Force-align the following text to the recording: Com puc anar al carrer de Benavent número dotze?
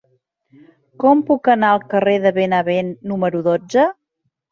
Com 1.01 1.19
puc 1.27 1.49
anar 1.53 1.69
al 1.73 1.83
carrer 1.91 2.15
de 2.23 2.31
Benavent 2.39 2.89
número 3.13 3.43
dotze? 3.49 3.85